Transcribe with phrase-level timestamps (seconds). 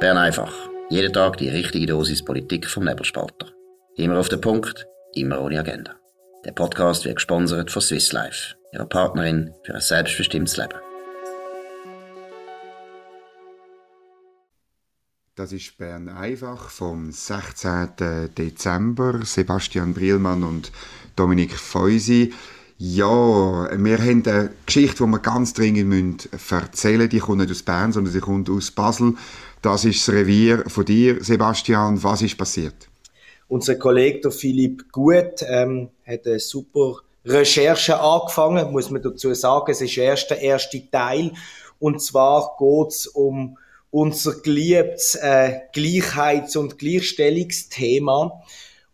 [0.00, 0.54] Bern einfach.
[0.90, 3.48] Jeden Tag die richtige Dosis Politik vom Nebelspalter.
[3.96, 5.96] Immer auf den Punkt, immer ohne Agenda.
[6.44, 10.78] Der Podcast wird gesponsert von Swiss Life, ihrer Partnerin für ein selbstbestimmtes Leben.
[15.34, 17.88] Das ist Bern einfach vom 16.
[18.38, 19.22] Dezember.
[19.24, 20.70] Sebastian Brielmann und
[21.16, 22.32] Dominik Feusi.
[22.80, 27.10] Ja, wir haben eine Geschichte, die wir ganz dringend erzählen müssen.
[27.10, 29.14] Die kommt nicht aus Bern, sondern sie kommt aus Basel.
[29.62, 32.02] Das ist das Revier von dir, Sebastian.
[32.02, 32.88] Was ist passiert?
[33.48, 39.72] Unser Kollege der Philipp Gut ähm, hat eine super Recherche angefangen, muss man dazu sagen.
[39.72, 41.32] Es ist erst der erste Teil.
[41.78, 43.58] Und zwar geht es um
[43.90, 48.42] unser geliebtes äh, Gleichheits- und Gleichstellungsthema.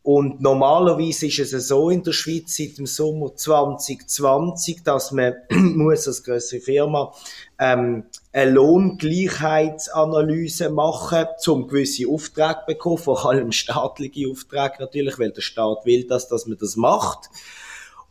[0.05, 6.07] Und normalerweise ist es so in der Schweiz seit dem Sommer 2020, dass man muss
[6.07, 7.15] als größere Firma
[7.59, 15.41] ähm, eine Lohngleichheitsanalyse machen, um gewisse Aufträge bekommen, vor allem staatliche Aufträge natürlich, weil der
[15.41, 17.31] Staat will, dass, dass man das macht.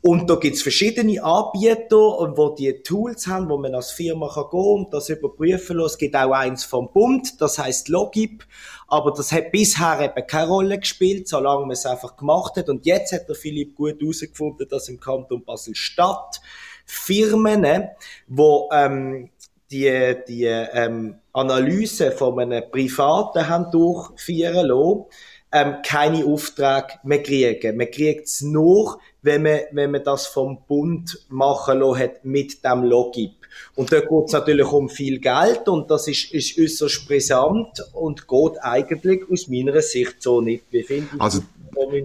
[0.06, 1.96] Und da gibt's verschiedene Anbieter,
[2.36, 5.86] wo die Tools haben, wo man als Firma kann gehen und das überprüfen kann.
[5.86, 8.46] Es gibt auch eins vom Bund, das heißt Logip.
[8.90, 12.68] Aber das hat bisher eben keine Rolle gespielt, solange man es einfach gemacht hat.
[12.68, 16.42] Und jetzt hat der Philipp gut herausgefunden, dass im Kanton Basel-Stadt
[16.86, 17.88] Firmen,
[18.28, 19.30] wo ähm,
[19.72, 25.06] die, die ähm, Analyse von einem Privaten haben durchführen lassen,
[25.54, 27.78] ähm, keine Aufträge mehr kriegen.
[27.78, 32.66] Man kriegt es nur, wenn man, wenn man das vom Bund machen lassen hat mit
[32.66, 33.34] dem Logip.
[33.76, 38.28] Und da geht es natürlich um viel Geld und das ist, ist äußerst brisant und
[38.28, 40.64] geht eigentlich aus meiner Sicht so nicht.
[40.72, 41.42] Wie also,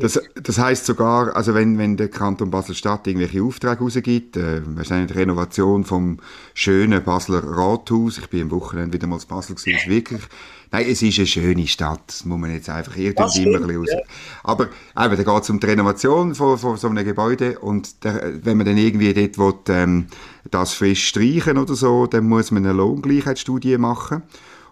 [0.01, 5.13] das, das heißt sogar, also wenn, wenn der Kanton Basel-Stadt irgendwelche Aufträge rausgibt, äh, wahrscheinlich
[5.13, 6.19] die Renovation vom
[6.55, 10.23] schönen Basler Rathaus, ich bin am Wochenende wieder mal in Basel gewesen, ist wirklich
[10.71, 13.79] Nein, es ist eine schöne Stadt, das muss man jetzt einfach irgendwie immer ein bisschen
[13.79, 13.89] raus.
[13.91, 13.99] Ja.
[14.45, 18.45] Aber eben, da geht es um die Renovation von, von so einem Gebäude und der,
[18.45, 20.09] wenn man dann irgendwie dort will, ähm,
[20.51, 24.23] das frisch streichen oder so, dann muss man eine Lohngleichheitsstudie machen.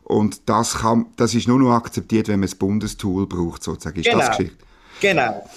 [0.03, 3.99] Und das, kann, das ist nur noch akzeptiert, wenn man das Bundestool braucht, sozusagen.
[3.99, 4.19] Ist genau.
[4.19, 4.66] das Geschichte?
[5.01, 5.49] Genau.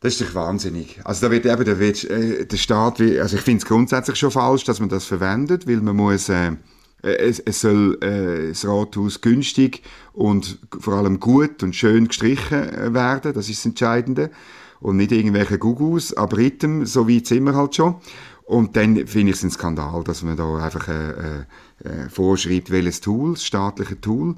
[0.00, 1.00] Das ist doch wahnsinnig.
[1.04, 4.64] Also da wird eben der, äh, der Staat, also ich finde es grundsätzlich schon falsch,
[4.64, 6.28] dass man das verwendet, weil man muss...
[6.28, 6.52] Äh,
[7.02, 9.82] äh, es, es soll äh, das Rathaus günstig
[10.12, 14.30] und vor allem gut und schön gestrichen äh, werden, das ist das Entscheidende.
[14.80, 17.96] Und nicht irgendwelche Gugus, aber Rhythm, so wie Zimmer halt schon.
[18.44, 21.40] Und dann finde ich es ein Skandal, dass man da einfach äh,
[21.84, 24.34] äh, vorschreibt, welches Tool, staatliche Tool.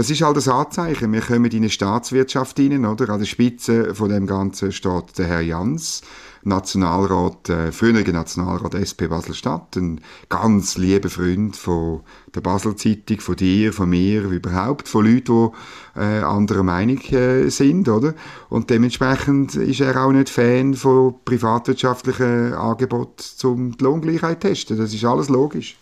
[0.00, 1.12] Das ist halt das Anzeichen.
[1.12, 3.10] Wir kommen in eine Staatswirtschaft hinein, oder?
[3.10, 6.00] An der Spitze von dem Ganzen steht der Herr Jans
[6.42, 10.00] Nationalrat, äh, früheriger Nationalrat SP Basel-Stadt, ein
[10.30, 12.00] ganz lieber Freund von
[12.34, 15.50] der Basel-Zeitung, von dir, von mir, überhaupt, von Leuten,
[15.94, 18.14] die äh, anderer Meinung äh, sind, oder?
[18.48, 24.78] Und dementsprechend ist er auch nicht Fan von privatwirtschaftlichen Angeboten zum die Lohngleichheit testen.
[24.78, 25.76] Das ist alles logisch.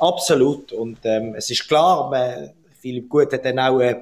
[0.00, 0.72] Absolut.
[0.72, 2.50] Und ähm, es ist klar, man,
[2.88, 4.00] Philipp Gut hat dann auch äh,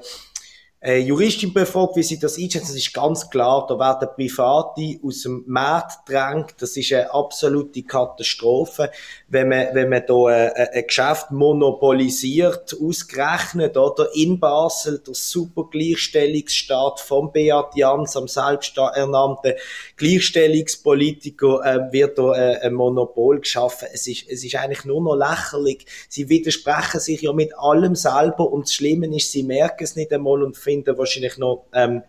[0.80, 2.68] äh, Juristin befragt, wie sie das einschätzen.
[2.68, 6.54] Das ist ganz klar, da werden Private aus dem Markt drängt.
[6.60, 8.90] Das ist eine absolute Katastrophe,
[9.28, 14.14] wenn man, wenn man da äh, ein Geschäft monopolisiert, ausgerechnet, oder?
[14.14, 19.54] In Basel, der super Gleichstellungsstaat von Beat Jans, am selbsternannten
[19.96, 23.88] Gleichstellungspolitiker, äh, wird da äh, ein Monopol geschaffen.
[23.92, 25.86] Es ist, es ist eigentlich nur noch lächerlich.
[26.08, 30.12] Sie widersprechen sich ja mit allem selber und das Schlimme ist, sie merken es nicht
[30.12, 32.02] einmal und finden wahrscheinlich noch, ähm,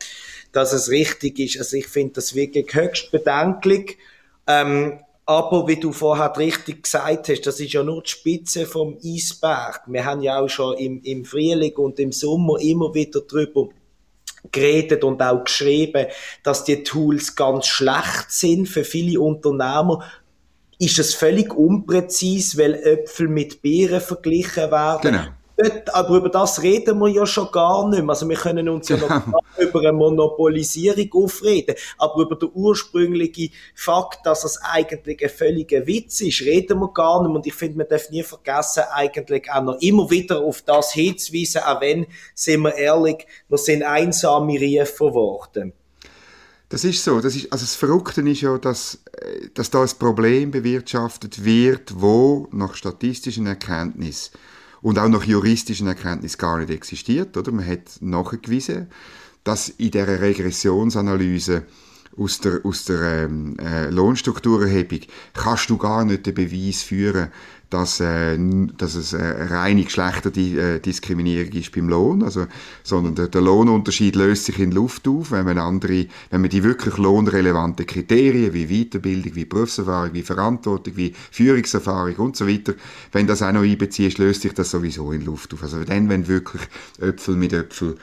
[0.51, 1.59] dass es richtig ist.
[1.59, 3.97] Also ich finde das wirklich höchst bedenklich.
[4.47, 8.97] Ähm, aber wie du vorher richtig gesagt hast, das ist ja nur die Spitze vom
[9.03, 9.81] Eisberg.
[9.88, 13.68] Wir haben ja auch schon im, im Frühling und im Sommer immer wieder drüber
[14.51, 16.07] geredet und auch geschrieben,
[16.44, 20.03] dass die Tools ganz schlecht sind für viele Unternehmer.
[20.79, 25.01] Ist es völlig unpräzis, weil Äpfel mit Beeren verglichen werden?
[25.01, 25.25] Genau.
[25.57, 28.09] Dort, aber über das reden wir ja schon gar nicht mehr.
[28.09, 29.09] Also wir können uns ja noch
[29.57, 31.75] über eine Monopolisierung aufreden.
[31.98, 37.21] Aber über den ursprünglichen Fakt, dass es eigentlich ein völliger Witz ist, reden wir gar
[37.21, 37.38] nicht mehr.
[37.38, 41.63] Und ich finde, man darf nie vergessen, eigentlich auch noch immer wieder auf das hinzuweisen,
[41.63, 42.06] auch wenn,
[42.36, 45.74] sind wir ehrlich, wir sind einsame Riefer geworden.
[46.69, 47.19] Das ist so.
[47.19, 51.94] Das ist, also das Verrückte ist ja, dass, äh, dass da ein Problem bewirtschaftet wird,
[52.00, 54.33] wo nach statistischen Erkenntnissen
[54.88, 57.36] und auch nach juristischen Erkenntnissen gar nicht existiert.
[57.36, 57.51] Oder?
[57.51, 58.88] Man hat nachgewiesen,
[59.44, 61.63] dass in dieser Regressionsanalyse
[62.18, 65.01] aus der, aus der ähm, äh, Lohnstrukturerhebung
[65.34, 67.34] kannst du gar nicht den Beweis führen,
[67.69, 68.38] dass, äh,
[68.78, 72.48] dass es eine reine Geschlechterdiskriminierung ist beim Lohn, also,
[72.84, 76.64] sondern der, der, Lohnunterschied löst sich in Luft auf, wenn man andere, wenn man die
[76.64, 82.74] wirklich lohnrelevanten Kriterien wie Weiterbildung, wie Berufserfahrung, wie Verantwortung, wie Führungserfahrung und so weiter,
[83.12, 85.64] wenn das auch noch einbeziehst, löst sich das sowieso in Luft auf.
[85.64, 86.62] Also dann, wenn wirklich
[87.00, 87.98] Äpfel mit Äpfel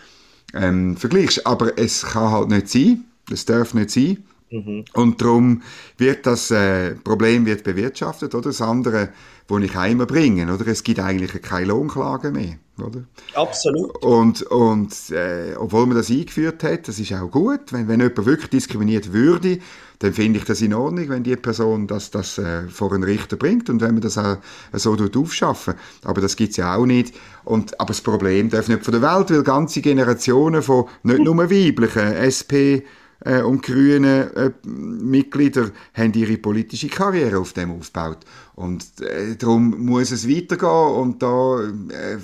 [0.55, 1.47] ähm, vergleichst.
[1.47, 4.85] Aber es kann halt nicht sein, es darf nicht sein, Mhm.
[4.94, 5.62] Und darum
[5.96, 8.50] wird das äh, Problem wird bewirtschaftet, oder?
[8.50, 9.08] Das andere,
[9.49, 10.67] wo ich heim bringe, oder?
[10.67, 13.05] Es gibt eigentlich keine Lohnklage mehr, oder?
[13.35, 14.02] Absolut.
[14.02, 18.26] Und, und äh, obwohl man das eingeführt hat, das ist auch gut, wenn, wenn jemand
[18.26, 19.58] wirklich diskriminiert würde,
[20.00, 23.37] dann finde ich das in Ordnung, wenn die Person das, das äh, vor einen Richter
[23.37, 24.37] bringt und wenn man das auch
[24.73, 25.75] so aufschaffen.
[26.05, 27.14] Aber das gibt es ja auch nicht.
[27.44, 31.38] Und, aber das Problem darf nicht von der Welt, weil ganze Generationen von nicht nur
[31.38, 32.85] weiblichen SP
[33.25, 38.19] äh, und grüne äh, Mitglieder haben ihre politische Karriere auf dem aufgebaut.
[38.55, 42.19] Und äh, darum muss es weitergehen und da äh,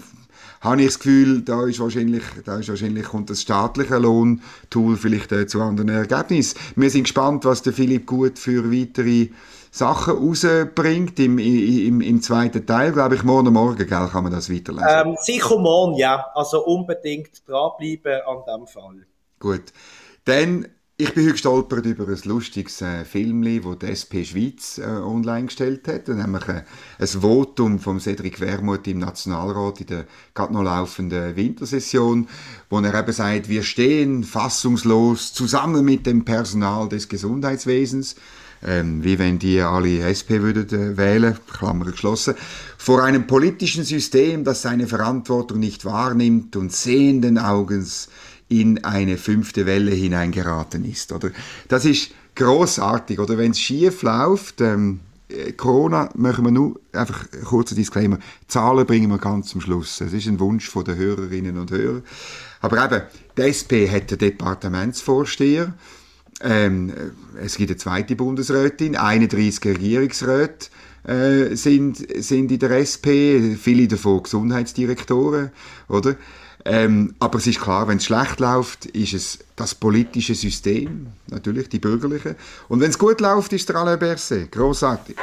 [0.60, 5.32] habe ich das Gefühl, da ist wahrscheinlich, da ist wahrscheinlich kommt das staatliche Lohntool vielleicht
[5.32, 6.58] äh, zu anderen Ergebnissen.
[6.76, 9.28] Wir sind gespannt, was der Philipp Gut für weitere
[9.70, 14.52] Sachen rausbringt im, im, im zweiten Teil, glaube ich, morgen Morgen, gell, kann man das
[14.52, 14.88] weiterlesen?
[14.88, 16.26] Ähm, sicher morgen, ja.
[16.34, 19.06] Also unbedingt dranbleiben an dem Fall.
[19.38, 19.72] Gut.
[20.24, 20.66] Dann
[21.00, 25.46] ich bin heute gestolpert über ein lustiges äh, Film, das die SP Schweiz äh, online
[25.46, 26.62] gestellt hat, nämlich äh,
[26.98, 30.04] ein Votum von Cedric Wermuth im Nationalrat in der
[30.34, 32.28] gerade noch laufenden Wintersession,
[32.68, 38.16] wo er eben sagt, wir stehen fassungslos zusammen mit dem Personal des Gesundheitswesens,
[38.62, 42.34] ähm, wie wenn die alle SP würden äh, wählen, Klammer geschlossen,
[42.76, 48.08] vor einem politischen System, das seine Verantwortung nicht wahrnimmt und sehenden Augens
[48.50, 51.12] in eine fünfte Welle hineingeraten ist.
[51.12, 51.30] Oder?
[51.68, 53.18] Das ist großartig.
[53.18, 58.18] Oder wenn es schief läuft, ähm, äh, Corona machen wir nur, einfach ein kurzer Disclaimer,
[58.48, 60.00] Zahlen bringen wir ganz zum Schluss.
[60.00, 62.02] Es ist ein Wunsch von der Hörerinnen und Hörer.
[62.60, 63.02] Aber eben,
[63.38, 65.72] die SP hat den Departementsvorsteher,
[66.42, 66.92] ähm,
[67.40, 70.70] es gibt eine zweite Bundesrätin, 31 Regierungsräte
[71.04, 75.50] äh, sind, sind in der SP, viele davon Gesundheitsdirektoren,
[75.88, 76.16] oder?
[76.64, 81.68] Ähm, aber es ist klar, wenn es schlecht läuft, ist es das politische System, natürlich
[81.68, 82.36] die bürgerliche.
[82.68, 84.50] Und wenn es gut läuft, ist der Alain Berset.
[84.52, 85.16] Großartig.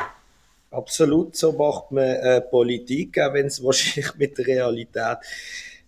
[0.72, 5.18] Absolut, so macht man äh, Politik, auch wenn es wahrscheinlich mit der Realität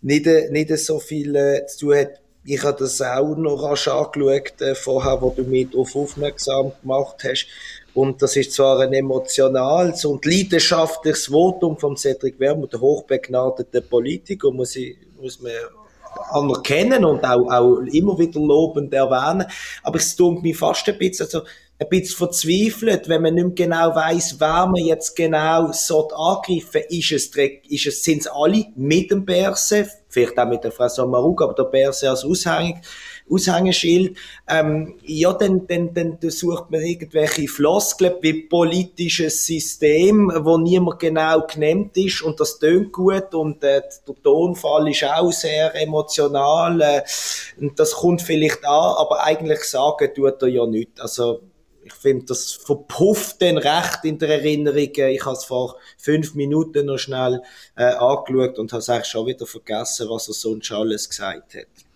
[0.01, 2.21] nicht, äh, nicht so viel äh, zu tun hat.
[2.45, 7.47] Ich habe das auch noch angeschaut, äh, vorher, wo du mich darauf aufmerksam gemacht hast.
[7.93, 14.51] Und das ist zwar ein emotionales und leidenschaftliches Votum von Cedric Wermuth, der hochbegnadete Politiker,
[14.51, 15.51] muss ich muss man
[16.31, 19.45] anerkennen und auch, auch immer wieder lobend erwähnen.
[19.83, 21.41] Aber es tut mich fast ein bisschen, also,
[21.81, 26.81] ein bisschen verzweifelt, wenn man nicht mehr genau weiss, wer man jetzt genau so angreifen.
[26.89, 29.87] Ist es, ist es, sind es alle mit dem Berse?
[30.09, 32.81] Vielleicht auch mit der Frau Sommarug, aber der Berse als Aushängung.
[33.29, 34.17] Aushängeschild,
[34.47, 41.45] ähm, ja, dann, dann, dann sucht man irgendwelche Floskeln wie politisches System, wo niemand genau
[41.47, 47.01] genannt ist und das tönt gut und äh, der Tonfall ist auch sehr emotional äh,
[47.59, 50.99] und das kommt vielleicht an, aber eigentlich sagen tut er ja nichts.
[50.99, 51.41] Also,
[51.83, 54.77] ich finde, das verpufft dann recht in der Erinnerung.
[54.77, 57.41] Ich habe es vor fünf Minuten noch schnell
[57.75, 61.88] äh, angeschaut und habe es eigentlich schon wieder vergessen, was er sonst alles gesagt hat.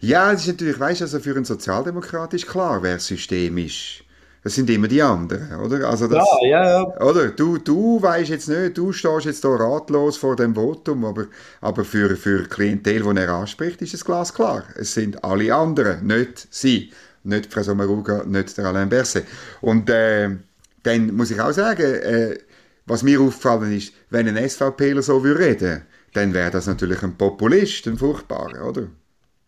[0.00, 4.04] Ja, es ist natürlich, weißt du, also für einen Sozialdemokrat ist klar, wer System ist.
[4.44, 5.88] Das sind immer die anderen, oder?
[5.88, 7.00] Also das, ja, ja, ja.
[7.00, 7.28] Oder?
[7.28, 11.26] Du, du weißt jetzt nicht, du stehst jetzt da ratlos vor dem Votum, aber,
[11.60, 14.62] aber für, für Klientel, die er anspricht, ist es glasklar.
[14.76, 16.92] Es sind alle anderen, nicht sie.
[17.24, 19.26] Nicht Frau Sommaruga, nicht der Alain Berset.
[19.60, 20.30] Und äh,
[20.84, 22.38] dann muss ich auch sagen, äh,
[22.86, 25.82] was mir aufgefallen ist, wenn ein SVPler so würde reden,
[26.14, 28.86] dann wäre das natürlich ein Populist, ein furchtbarer, oder?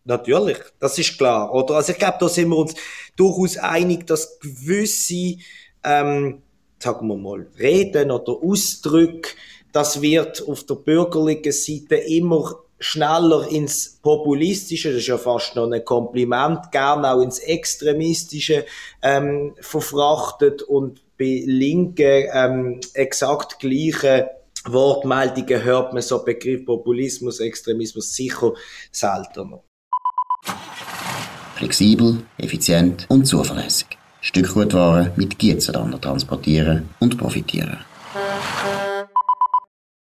[0.05, 1.53] Natürlich, das ist klar.
[1.55, 1.75] Oder?
[1.75, 2.75] Also ich glaube, da sind wir uns
[3.17, 5.37] durchaus einig, dass gewisse,
[5.85, 6.43] ähm,
[6.79, 9.31] sagen wir mal, Reden oder Ausdrücke,
[9.73, 15.71] das wird auf der bürgerlichen Seite immer schneller ins Populistische, das ist ja fast noch
[15.71, 18.65] ein Kompliment, gerne auch ins Extremistische
[19.03, 24.31] ähm, verfrachtet und bei Linken ähm, exakt gleiche
[24.65, 28.55] Wortmeldungen hört man so Begriff Populismus, Extremismus sicher
[28.91, 29.63] seltener.
[31.61, 33.87] Flexibel, effizient und zuverlässig.
[34.23, 37.77] Stückgutware mit Gietzenlander transportieren und profitieren.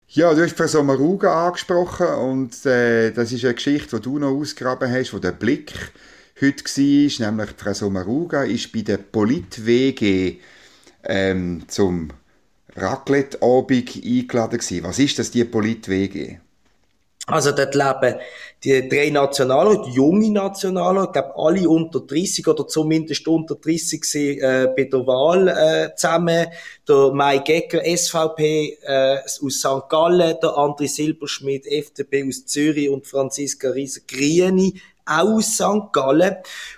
[0.10, 4.30] Ja, du hast Frau Maruga angesprochen und äh, das ist eine Geschichte, die du noch
[4.30, 5.74] ausgraben hast, wo der Blick
[6.40, 10.38] heute war, nämlich Frau Sommaruga, ist bei der Polit-WG
[11.04, 12.10] ähm, zum
[12.76, 14.84] Raclette-Abend eingeladen gewesen.
[14.84, 16.38] Was ist das, die Polit-WG?
[17.30, 18.16] Also dort leben
[18.64, 24.04] die drei Nationalen, die junge Nationalen, ich glaube alle unter 30 oder zumindest unter 30
[24.04, 26.48] sind äh, bei der Wahl äh, zusammen.
[26.88, 29.88] Der Mai Gecker, SVP äh, aus St.
[29.90, 34.74] Gallen, der André Silberschmidt, FDP aus Zürich und Franziska Rieser, Grüne,
[35.10, 35.92] aus St.
[35.92, 36.36] Gallen.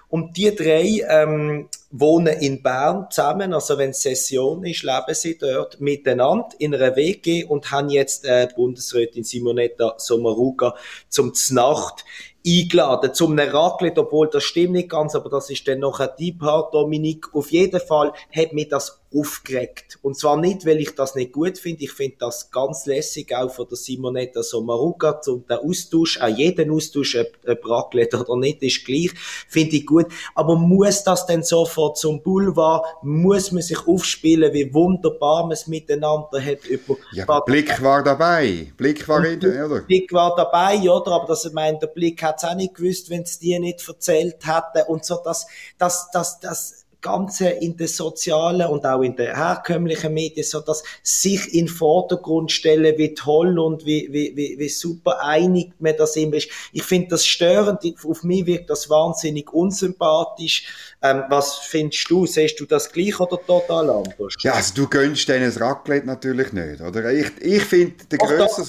[0.10, 5.80] Und die drei ähm, wohnen in Bern zusammen, also wenn Session ist, leben sie dort
[5.80, 10.76] miteinander in einer WG und haben jetzt äh, Bundesrätin Simonetta Sommaruga
[11.08, 12.04] zum Znacht
[12.46, 16.40] eingeladen zum Raclette, obwohl das stimmt nicht ganz, aber das ist dann noch ein Deep
[16.40, 17.34] Part, Dominik.
[17.34, 20.00] Auf jeden Fall hat mich das aufgeregt.
[20.02, 21.84] Und zwar nicht, weil ich das nicht gut finde.
[21.84, 26.72] Ich finde das ganz lässig, auch von der Simonetta Sommaruga, zum den Austausch, auch jeden
[26.72, 29.12] Austausch, ob, ob Raclette oder nicht, ist gleich,
[29.48, 30.08] finde ich gut.
[30.36, 32.86] Aber muss das denn sofort zum Boulevard?
[33.04, 36.66] Muss man sich aufspielen, wie wunderbar man es miteinander hat?
[36.66, 38.72] Über ja, Blick war dabei.
[38.78, 39.82] Blick war, in, oder?
[39.82, 41.12] Blick war dabei, oder?
[41.12, 43.88] Aber das, ich meine, der Blick hat es auch nicht gewusst, wenn es dir nicht
[43.88, 49.16] erzählt hätte und so, das, das, das, das, Ganze in den sozialen und auch in
[49.16, 54.36] den herkömmlichen Medien, so dass sich in den Vordergrund stellen, wie toll und wie, wie,
[54.36, 56.50] wie, wie super einig man das immer ist.
[56.72, 57.80] Ich finde das störend.
[58.06, 60.96] Auf mich wirkt das wahnsinnig unsympathisch.
[61.02, 62.26] Ähm, was findest du?
[62.26, 64.36] Siehst du das gleich oder total anders?
[64.42, 67.12] Ja, also du gönnst denen das Raclette natürlich nicht, oder?
[67.12, 68.64] Ich, ich finde, der grösste...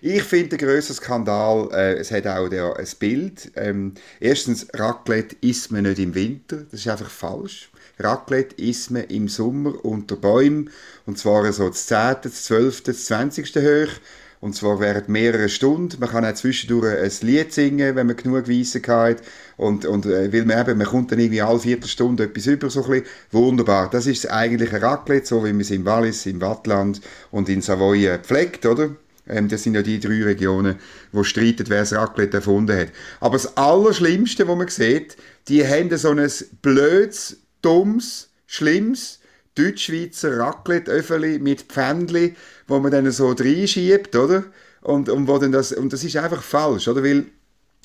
[0.00, 3.52] Ich finde, der grösste Skandal, äh, es hat auch der, ein Bild.
[3.56, 6.64] Ähm, erstens, Raclette isst man nicht im Winter.
[6.70, 7.70] Das ist einfach falsch.
[7.98, 10.70] Raclette isst man im Sommer unter Bäumen.
[11.06, 13.54] Und zwar so das 10., das 12., das 20.
[13.56, 13.92] hoch.
[14.40, 16.00] Und zwar während mehreren Stunden.
[16.00, 19.22] Man kann auch zwischendurch ein Lied singen, wenn man genug Weisse hat.
[19.56, 22.82] Und, und äh, weil man eben, man kommt dann irgendwie alle Viertelstunde etwas über, so
[22.82, 23.06] ein bisschen.
[23.30, 23.88] Wunderbar.
[23.88, 27.62] Das ist das eigentliche Raclette, so wie man es im Wallis, im Wattland und in
[27.62, 28.90] Savoie pflegt, oder?
[29.26, 30.76] Ähm, das sind ja die drei Regionen,
[31.12, 32.88] wo streiten, wer das Raclette erfunden hat.
[33.20, 35.16] Aber das Allerschlimmste, was man sieht,
[35.48, 39.20] die haben so ein blödes, dummes, schlimmes
[39.54, 42.34] Deutschschweizer Raclette-Öffeli mit Pfändli,
[42.66, 44.44] wo man dann so reinschiebt, oder?
[44.80, 47.04] Und, und, wo dann das, und das ist einfach falsch, oder?
[47.04, 47.26] Weil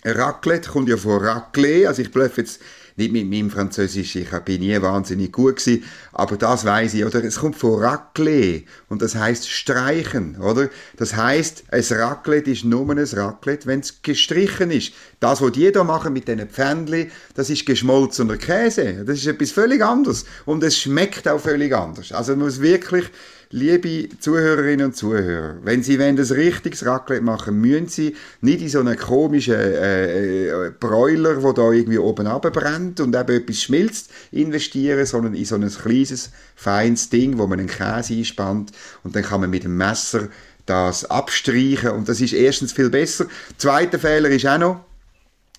[0.05, 2.61] Raclette kommt ja von Raclette, also ich blöffe jetzt
[2.97, 7.23] nicht mit meinem Französisch, ich bin nie wahnsinnig gut gewesen, aber das weiß ich, oder?
[7.23, 10.69] Es kommt von Raclette und das heißt streichen, oder?
[10.97, 14.93] Das heißt, ein Raclette ist nur ein Raclette, wenn es gestrichen ist.
[15.19, 19.05] Das, was die da machen mit diesen Pfändli, das ist geschmolzener Käse.
[19.05, 22.11] Das ist etwas völlig anderes und es schmeckt auch völlig anders.
[22.11, 23.05] Also man muss wirklich
[23.49, 28.79] liebe Zuhörerinnen und Zuhörer, wenn Sie ein richtiges Raclette machen, müssen Sie nicht in so
[28.79, 35.05] einen komischen äh, äh, Bräuler, der da irgendwie oben brennt und eben etwas schmilzt, investieren,
[35.05, 38.71] sondern in so ein kleines, feines Ding, wo man einen Käse einspannt
[39.03, 40.27] und dann kann man mit dem Messer
[40.65, 43.27] das abstreichen und das ist erstens viel besser.
[43.57, 44.85] Zweiter Fehler ist auch noch,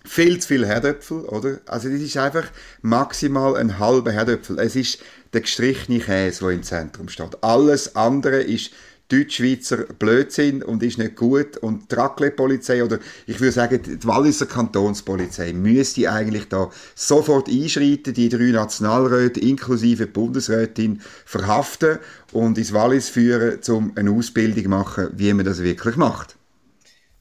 [0.09, 1.59] viel zu viel Herdöpfel, oder?
[1.67, 2.45] Also das ist einfach
[2.83, 4.59] maximal ein halber Herdöpfel.
[4.59, 4.99] Es ist
[5.33, 7.43] der gestrichene Käse, der im Zentrum steht.
[7.43, 8.71] Alles andere ist
[9.11, 11.57] Deutschschweizer Blödsinn und ist nicht gut.
[11.59, 18.13] Und die Raclette-Polizei oder ich würde sagen, die Walliser Kantonspolizei müsste eigentlich da sofort einschreiten,
[18.13, 21.99] die drei Nationalräte inklusive Bundesrätin verhaften
[22.33, 26.38] und ins Wallis führen, um eine Ausbildung machen, wie man das wirklich macht.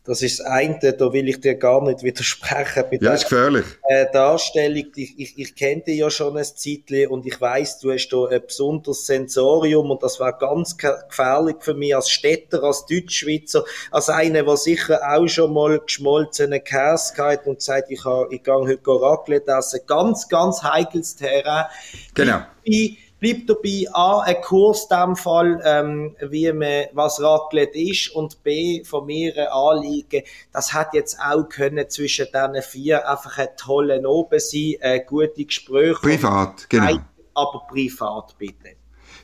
[0.08, 2.86] Das ist das eine, da will ich dir gar nicht widersprechen.
[2.90, 3.66] Mit ja, ist gefährlich.
[3.90, 7.92] Äh, Darstellung, ich, ich, ich kenne dich ja schon ein Zeitchen und ich weiß, du
[7.92, 12.86] hast da ein besonderes Sensorium und das war ganz gefährlich für mich als Städter, als
[12.86, 18.00] Deutschschweizer, als einer, der sicher auch schon mal geschmolzene Käse gehabt und gesagt, ich,
[18.30, 19.82] ich gehe heute Raclette essen.
[19.88, 21.66] Ganz, ganz heikles Terrain.
[22.14, 22.40] Genau.
[22.64, 28.10] Ich, Bleib dabei, A, ein Kurs in dem Fall, ähm, wie man, was Raclette ist,
[28.10, 33.38] und B, von mir ein Anliegen, das hat jetzt auch können zwischen diesen vier einfach
[33.40, 36.00] ein toller Oben sein, äh, gute Gespräche.
[36.00, 37.00] Privat, genau.
[37.34, 38.77] Aber privat, bitte.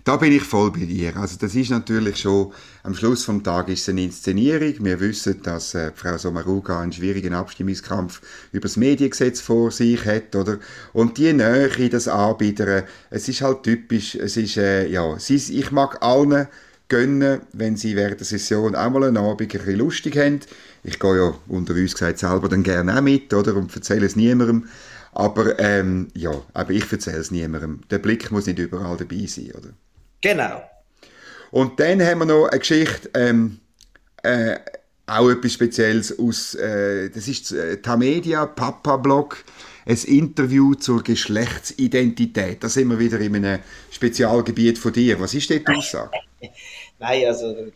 [0.06, 1.16] Da bin ich voll bei dir.
[1.16, 2.52] Also das ist natürlich schon,
[2.84, 4.74] am Schluss vom Tag ist es eine Inszenierung.
[4.84, 10.36] Wir wissen, dass äh, Frau Sommaruga einen schwierigen Abstimmungskampf über das Mediengesetz vor sich hat,
[10.36, 10.60] oder?
[10.92, 15.72] Und die Nähe, das Anbietern, es ist halt typisch, es ist, äh, ja, sie, ich
[15.72, 16.48] mag allen
[16.90, 20.42] gönnen, wenn sie während der Session auch mal einen Abend ein bisschen lustig haben.
[20.84, 23.56] Ich gehe ja unter uns gesagt selber dann gerne auch mit, oder?
[23.56, 24.66] Und erzähle es niemandem.
[25.14, 27.80] Aber ähm, ja, aber ich erzähle es niemandem.
[27.90, 29.70] Der Blick muss nicht überall dabei sein, oder?
[30.24, 30.64] Genau.
[31.52, 33.60] Und dann haben wir noch eine Geschichte, ähm,
[34.24, 34.58] äh,
[35.06, 39.44] auch etwas Spezielles aus, äh, das ist äh, Tamedia, Papa-Blog,
[39.86, 42.64] ein Interview zur Geschlechtsidentität.
[42.64, 43.60] Da sind wir wieder in einem
[43.92, 45.20] Spezialgebiet von dir.
[45.20, 46.12] Was ist dort die Aussage?
[47.00, 47.68] Nein, also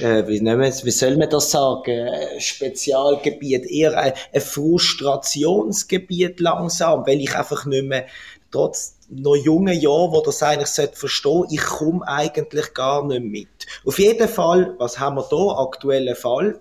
[0.00, 7.20] äh, wie, wir, wie soll man das sagen, Spezialgebiet, eher ein, ein Frustrationsgebiet langsam, weil
[7.20, 8.06] ich einfach nicht mehr,
[8.50, 13.66] trotz noch jungen Jahren, wo das eigentlich verstehen ich komme eigentlich gar nicht mit.
[13.84, 15.62] Auf jeden Fall, was haben wir da?
[15.62, 16.60] Aktueller Fall.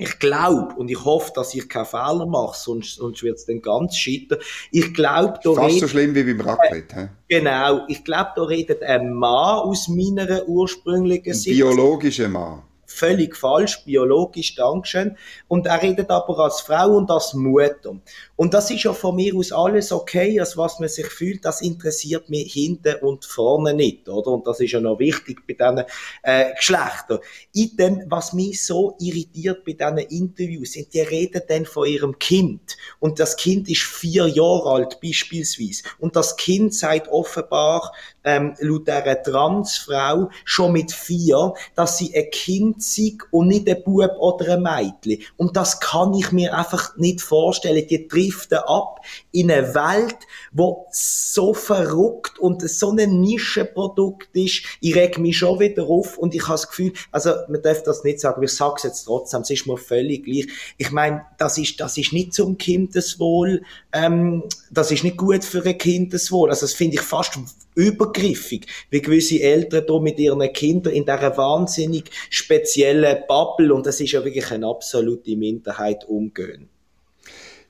[0.00, 3.60] Ich glaube, und ich hoffe, dass ich keinen Fehler mache, sonst, sonst wird es dann
[3.60, 4.38] ganz scheitern.
[4.70, 7.84] Ich glaube, da Fast so schlimm wie beim Raclette, äh, Genau.
[7.88, 11.56] Ich glaube, da redet ein Mann aus meiner ursprünglichen Sicht.
[11.56, 12.62] Biologischer Mann
[12.98, 15.16] völlig falsch, biologisch, Dankeschön.
[15.46, 17.96] Und er redet aber als Frau und als Mutter.
[18.36, 21.60] Und das ist ja von mir aus alles okay, als was man sich fühlt, das
[21.60, 24.32] interessiert mich hinten und vorne nicht, oder?
[24.32, 25.84] Und das ist ja noch wichtig bei diesen
[26.22, 27.18] äh, Geschlechtern.
[27.54, 32.18] In dem, was mich so irritiert bei diesen Interviews, sind, die reden dann von ihrem
[32.18, 32.76] Kind.
[33.00, 35.82] Und das Kind ist vier Jahre alt, beispielsweise.
[35.98, 37.92] Und das Kind sagt offenbar,
[38.28, 43.82] ähm, laut dieser Transfrau, schon mit vier, dass sie ein Kind sei und nicht ein
[43.82, 45.24] Bub oder ein Mädchen.
[45.38, 47.86] Und das kann ich mir einfach nicht vorstellen.
[47.88, 49.00] Die driften ab
[49.32, 50.18] in eine Welt,
[50.52, 54.62] wo so verrückt und so ein Nischenprodukt ist.
[54.82, 58.04] Ich reg mich schon wieder auf und ich habe das Gefühl, also man darf das
[58.04, 60.48] nicht sagen, ich sage es jetzt trotzdem, es ist mir völlig gleich.
[60.76, 65.64] Ich meine, das ist, das ist nicht zum Kindeswohl, ähm, das ist nicht gut für
[65.64, 66.50] ein Kindeswohl.
[66.50, 67.38] Also das finde ich fast
[67.78, 74.00] übergriffig, wie gewisse Eltern da mit ihren Kindern in dieser wahnsinnig speziellen Bubble, und das
[74.00, 76.68] ist ja wirklich eine absolute Minderheit, umgehen.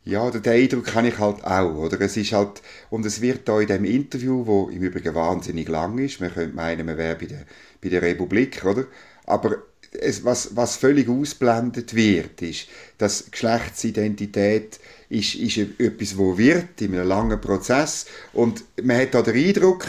[0.05, 2.01] Ja, den Eindruck habe ich halt auch, oder?
[2.01, 5.99] Es ist halt, und es wird da in dem Interview, wo im Übrigen wahnsinnig lang
[5.99, 7.45] ist, man könnte meinen, man wäre bei der,
[7.83, 8.87] bei der Republik, oder?
[9.27, 9.59] Aber
[9.93, 16.95] es, was, was völlig ausblendet wird, ist, dass Geschlechtsidentität ist, ist etwas, wo wird in
[16.95, 19.87] einem langen Prozess und man hat da den Eindruck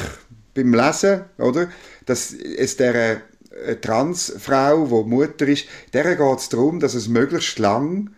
[0.53, 1.69] beim Lesen, oder,
[2.05, 3.21] dass es der
[3.65, 8.11] äh, Transfrau, die Mutter ist, der geht es darum, dass es möglichst lang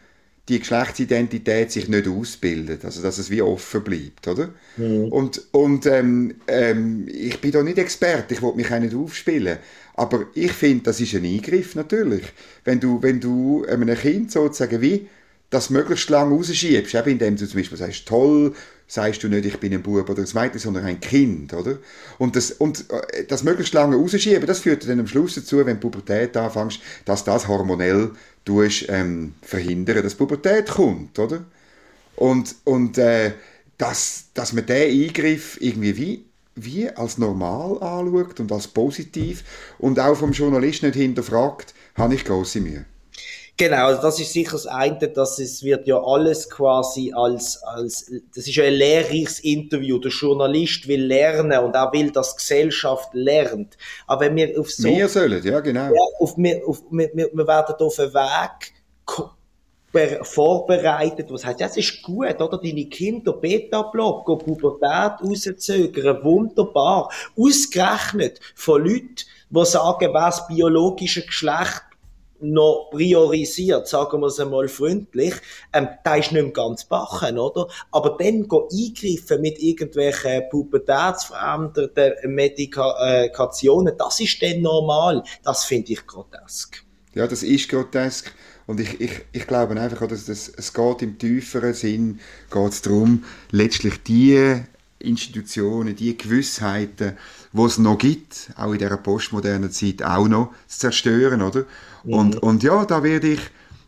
[0.49, 4.49] die Geschlechtsidentität sich nicht ausbildet, also dass es wie offen bleibt, oder?
[4.77, 5.05] Mhm.
[5.05, 9.59] Und, und ähm, ähm, ich bin da nicht Experte, ich will mich auch nicht aufspielen,
[9.93, 12.23] aber ich finde, das ist ein Eingriff natürlich,
[12.65, 15.07] wenn du, wenn du einem Kind sozusagen wie
[15.51, 18.53] das möglichst lange rausschiebst, eben indem du zum Beispiel sagst, toll,
[18.87, 21.77] sagst du nicht, ich bin ein Bub oder ein Mädchen, sondern ein Kind, oder?
[22.17, 25.79] Und das, und äh, das möglichst lange rausschieben, das führt dann am Schluss dazu, wenn
[25.79, 28.11] du Pubertät anfängst, dass das hormonell
[28.45, 31.43] tust, ähm, verhindern, dass Pubertät kommt, oder?
[32.15, 33.33] Und, und äh,
[33.77, 39.43] dass, dass man diesen Eingriff irgendwie wie, wie als normal anschaut und als positiv
[39.79, 42.85] und auch vom Journalist nicht hinterfragt, habe ich große Mühe.
[43.61, 48.11] Genau, also das ist sicher das eine, dass es wird ja alles quasi als, als,
[48.33, 49.99] das ist ja ein lehrreiches Interview.
[49.99, 53.77] Der Journalist will lernen und er will, dass die Gesellschaft lernt.
[54.07, 54.87] Aber wenn wir auf so...
[54.87, 55.93] Wir sollen, ja, genau.
[55.93, 58.13] Ja, auf, wir, auf, wir, wir werden auf einen
[59.93, 62.57] Weg vorbereitet, was heißt, das ist gut, oder?
[62.57, 67.11] Deine Kinder Beta-Block, Pubertät rauszögern, wunderbar.
[67.37, 69.17] Ausgerechnet von Leuten,
[69.51, 71.90] die sagen, was biologische Geschlecht
[72.41, 75.33] noch priorisiert, sagen wir es einmal freundlich,
[75.73, 77.67] ähm, da ist nicht ganz bachen, oder?
[77.91, 85.23] Aber dann eingreifen mit irgendwelchen pubertätsverändernden Medikationen, das ist dann normal.
[85.43, 86.83] Das finde ich grotesk.
[87.13, 88.33] Ja, das ist grotesk.
[88.67, 92.81] Und ich, ich, ich glaube einfach, dass das, es geht im tieferen Sinn geht es
[92.81, 94.61] darum, letztlich die
[94.99, 97.17] Institutionen, die Gewissheiten,
[97.53, 101.65] die es noch gibt, auch in dieser postmodernen Zeit auch noch zu zerstören, oder?
[102.03, 102.13] Mhm.
[102.13, 103.41] Und, und ja, da werde ich,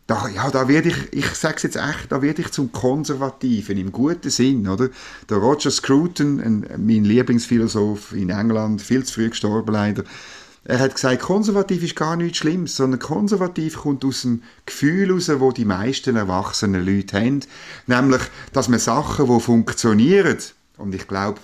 [0.06, 3.78] da, ja, da werde ich, ich sage es jetzt echt, da werde ich zum Konservativen
[3.78, 4.90] im guten Sinn, oder?
[5.30, 10.04] Der Roger Scruton, ein, mein Lieblingsphilosoph in England, viel zu früh gestorben leider,
[10.66, 15.30] er hat gesagt, konservativ ist gar nichts Schlimmes, sondern konservativ kommt aus dem Gefühl heraus,
[15.38, 17.40] wo die meisten erwachsenen Leute haben,
[17.86, 18.22] nämlich,
[18.52, 20.38] dass man Sachen, die funktionieren,
[20.78, 21.40] und ich glaube,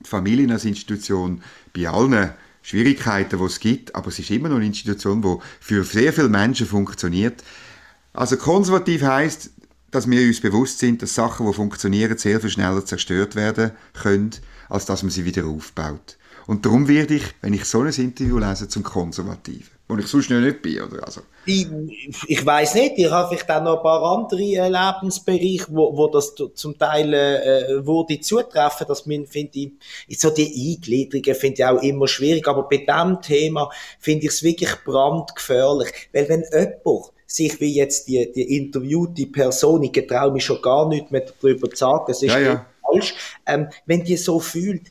[0.00, 1.42] die Familie als Institution
[1.74, 2.30] bei allen
[2.62, 6.28] Schwierigkeiten, die es gibt, aber es ist immer noch eine Institution, die für sehr viele
[6.28, 7.42] Menschen funktioniert.
[8.12, 9.50] Also konservativ heißt,
[9.90, 14.30] dass wir uns bewusst sind, dass Sachen, die funktionieren, sehr viel schneller zerstört werden können,
[14.68, 16.16] als dass man sie wieder aufbaut.
[16.46, 19.79] Und darum werde ich, wenn ich so ein Interview lese, zum Konservativen.
[19.90, 21.04] Wo ich sonst nicht bin, oder?
[21.04, 21.22] Also.
[21.46, 21.66] Ich,
[22.28, 26.06] ich weiß nicht, ich habe vielleicht auch noch ein paar andere äh, Lebensbereiche, wo, wo
[26.06, 29.58] das zum Teil äh, würde zutreffen, dass man, finde
[30.06, 34.30] ich, so die Eingliederungen finde ich auch immer schwierig, aber bei diesem Thema finde ich
[34.30, 40.30] es wirklich brandgefährlich, weil wenn jemand sich wie jetzt die, die interviewte Person, ich getraue
[40.30, 42.66] mich schon gar nicht mehr darüber zu sagen, es ist Ja, ja.
[42.86, 43.14] falsch,
[43.46, 44.82] ähm, wenn die so fühlt,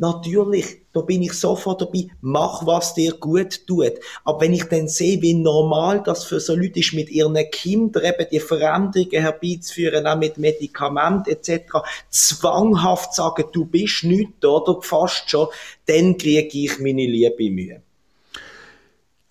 [0.00, 3.92] natürlich, da bin ich sofort dabei, mach, was dir gut tut.
[4.24, 8.04] Aber wenn ich dann sehe, wie normal das für so Leute ist, mit ihren Kindern
[8.04, 15.30] eben die Veränderungen herbeizuführen, auch mit Medikamenten etc., zwanghaft sagen, du bist nicht oder fast
[15.30, 15.48] schon,
[15.86, 17.82] dann kriege ich meine liebe Mühe.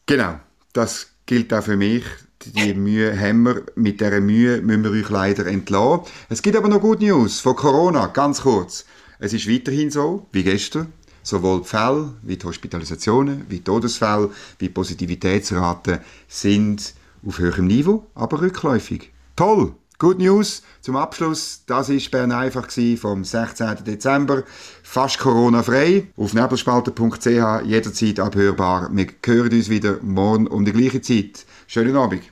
[0.06, 0.40] Genau,
[0.72, 2.04] das gilt auch für mich.
[2.46, 3.64] Die Mühe haben wir.
[3.76, 6.06] Mit dieser Mühe müssen wir euch leider entlassen.
[6.30, 8.86] Es gibt aber noch gute News von Corona, ganz kurz.
[9.22, 10.94] Es ist weiterhin so, wie gestern.
[11.24, 16.94] Sowohl die Fälle, wie die Hospitalisationen, wie die Todesfälle, wie die Positivitätsraten sind
[17.28, 19.12] auf höherem Niveau, aber rückläufig.
[19.36, 19.74] Toll!
[19.98, 21.64] Good News zum Abschluss.
[21.68, 23.84] Das ist Bern einfach vom 16.
[23.84, 24.44] Dezember.
[24.82, 26.08] Fast Corona-frei.
[26.16, 28.90] Auf nebelspalter.ch jederzeit abhörbar.
[28.94, 31.46] Wir hören uns wieder morgen um die gleiche Zeit.
[31.68, 32.24] Schönen Abend.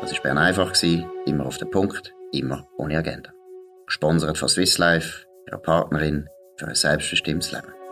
[0.00, 0.72] Das war Bern einfach,
[1.26, 3.30] immer auf den Punkt, immer ohne Agenda.
[3.86, 7.83] Gesponsert von Swiss Life, ihrer Partnerin für ein selbstbestimmtes Leben.